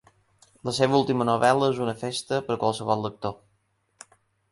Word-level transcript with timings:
La 0.69 0.73
seva 0.77 0.95
última 0.99 1.27
novel·la 1.29 1.69
és 1.73 1.81
una 1.85 1.95
festa 1.99 2.39
per 2.47 2.55
a 2.57 2.57
qualsevol 2.65 3.05
lector. 3.09 3.37